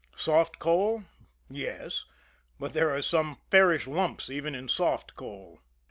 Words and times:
Soft 0.17 0.57
coal? 0.57 1.03
Yes 1.47 2.05
but 2.57 2.73
there 2.73 2.89
are 2.89 3.03
some 3.03 3.37
fairish 3.51 3.85
lumps 3.85 4.31
even 4.31 4.55
in 4.55 4.67
soft 4.67 5.13
coal. 5.13 5.59